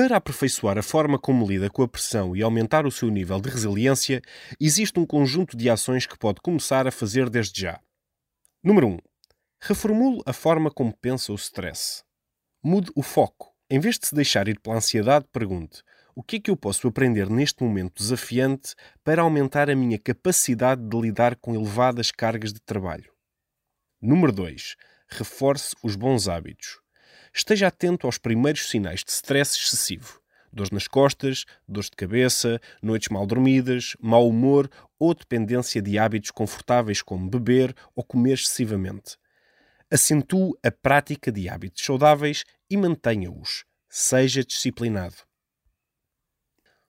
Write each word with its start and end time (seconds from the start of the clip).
Para 0.00 0.18
aperfeiçoar 0.18 0.78
a 0.78 0.82
forma 0.82 1.18
como 1.18 1.44
lida 1.44 1.68
com 1.68 1.82
a 1.82 1.88
pressão 1.88 2.36
e 2.36 2.40
aumentar 2.40 2.86
o 2.86 2.90
seu 2.90 3.10
nível 3.10 3.40
de 3.40 3.50
resiliência, 3.50 4.22
existe 4.60 4.96
um 5.00 5.04
conjunto 5.04 5.56
de 5.56 5.68
ações 5.68 6.06
que 6.06 6.16
pode 6.16 6.40
começar 6.40 6.86
a 6.86 6.92
fazer 6.92 7.28
desde 7.28 7.62
já. 7.62 7.80
Número 8.62 8.86
1. 8.86 8.98
Reformule 9.60 10.22
a 10.24 10.32
forma 10.32 10.70
como 10.70 10.96
pensa 10.96 11.32
o 11.32 11.34
stress. 11.34 12.04
Mude 12.62 12.92
o 12.94 13.02
foco. 13.02 13.52
Em 13.68 13.80
vez 13.80 13.98
de 13.98 14.06
se 14.06 14.14
deixar 14.14 14.46
ir 14.46 14.60
pela 14.60 14.76
ansiedade, 14.76 15.26
pergunte: 15.32 15.82
o 16.14 16.22
que 16.22 16.36
é 16.36 16.40
que 16.42 16.50
eu 16.52 16.56
posso 16.56 16.86
aprender 16.86 17.28
neste 17.28 17.64
momento 17.64 18.00
desafiante 18.00 18.76
para 19.02 19.22
aumentar 19.22 19.68
a 19.68 19.74
minha 19.74 19.98
capacidade 19.98 20.80
de 20.80 21.00
lidar 21.00 21.34
com 21.34 21.56
elevadas 21.56 22.12
cargas 22.12 22.52
de 22.52 22.60
trabalho? 22.60 23.12
Número 24.00 24.30
2. 24.30 24.76
Reforce 25.08 25.74
os 25.82 25.96
bons 25.96 26.28
hábitos. 26.28 26.78
Esteja 27.32 27.68
atento 27.68 28.06
aos 28.06 28.18
primeiros 28.18 28.68
sinais 28.68 29.04
de 29.04 29.10
stress 29.10 29.56
excessivo. 29.56 30.20
Dores 30.52 30.70
nas 30.70 30.88
costas, 30.88 31.44
dores 31.66 31.90
de 31.90 31.96
cabeça, 31.96 32.60
noites 32.82 33.08
mal 33.10 33.26
dormidas, 33.26 33.96
mau 34.00 34.28
humor 34.28 34.70
ou 34.98 35.14
dependência 35.14 35.80
de 35.82 35.98
hábitos 35.98 36.30
confortáveis 36.30 37.02
como 37.02 37.28
beber 37.28 37.74
ou 37.94 38.02
comer 38.02 38.34
excessivamente. 38.34 39.16
Acentue 39.90 40.52
a 40.62 40.70
prática 40.70 41.30
de 41.30 41.48
hábitos 41.48 41.84
saudáveis 41.84 42.44
e 42.68 42.76
mantenha-os. 42.76 43.64
Seja 43.88 44.44
disciplinado. 44.44 45.16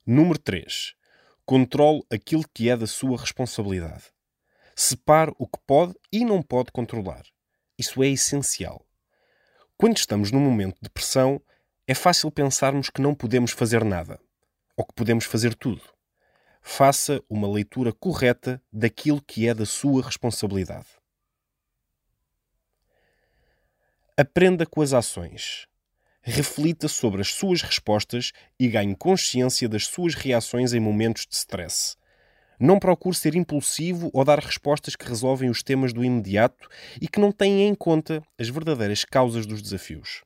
Número 0.05 0.39
3. 0.39 0.95
Controle 1.45 2.03
aquilo 2.11 2.43
que 2.53 2.69
é 2.69 2.75
da 2.75 2.87
sua 2.87 3.17
responsabilidade. 3.17 4.05
Separe 4.75 5.33
o 5.37 5.47
que 5.47 5.59
pode 5.65 5.93
e 6.11 6.23
não 6.23 6.41
pode 6.41 6.71
controlar. 6.71 7.23
Isso 7.77 8.01
é 8.03 8.07
essencial. 8.07 8.85
Quando 9.81 9.95
estamos 9.95 10.29
num 10.29 10.41
momento 10.41 10.77
de 10.81 10.89
pressão, 10.89 11.41
é 11.87 11.95
fácil 11.95 12.29
pensarmos 12.29 12.89
que 12.89 13.01
não 13.01 13.15
podemos 13.15 13.51
fazer 13.51 13.85
nada 13.85 14.19
ou 14.75 14.83
que 14.83 14.93
podemos 14.93 15.23
fazer 15.23 15.55
tudo. 15.55 15.81
Faça 16.61 17.23
uma 17.29 17.49
leitura 17.49 17.93
correta 17.93 18.61
daquilo 18.73 19.21
que 19.21 19.47
é 19.47 19.53
da 19.53 19.65
sua 19.65 20.03
responsabilidade. 20.03 20.87
Aprenda 24.17 24.65
com 24.65 24.81
as 24.81 24.91
ações. 24.91 25.65
Reflita 26.21 26.89
sobre 26.89 27.21
as 27.21 27.29
suas 27.29 27.61
respostas 27.61 28.33
e 28.59 28.67
ganhe 28.67 28.93
consciência 28.97 29.69
das 29.69 29.85
suas 29.85 30.13
reações 30.13 30.73
em 30.73 30.79
momentos 30.81 31.25
de 31.25 31.35
stress. 31.35 31.95
Não 32.59 32.77
procure 32.77 33.15
ser 33.15 33.35
impulsivo 33.35 34.09
ou 34.13 34.25
dar 34.25 34.39
respostas 34.39 34.95
que 34.95 35.07
resolvem 35.07 35.49
os 35.49 35.63
temas 35.63 35.93
do 35.93 36.03
imediato 36.03 36.67
e 37.01 37.07
que 37.07 37.19
não 37.19 37.31
têm 37.31 37.67
em 37.67 37.73
conta 37.73 38.21
as 38.37 38.49
verdadeiras 38.49 39.05
causas 39.05 39.45
dos 39.45 39.61
desafios. 39.61 40.21